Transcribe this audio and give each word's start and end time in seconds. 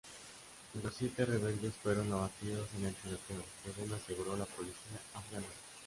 Los 0.83 0.95
siete 0.95 1.25
rebeldes 1.25 1.75
fueron 1.75 2.11
abatidos 2.11 2.67
en 2.75 2.85
el 2.85 2.95
tiroteo, 2.95 3.43
según 3.63 3.93
aseguró 3.93 4.35
la 4.35 4.45
policía 4.45 4.99
afgana. 5.13 5.45